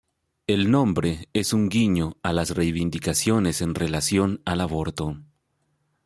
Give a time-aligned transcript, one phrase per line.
[0.47, 5.19] El nombre es un guiño a las reivindicaciones en relación al aborto.